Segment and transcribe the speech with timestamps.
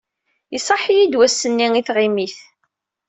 [0.57, 2.37] Iṣaḥ-iyi-d wass-nni i tɣimit.